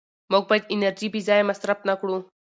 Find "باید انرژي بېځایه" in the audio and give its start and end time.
0.49-1.47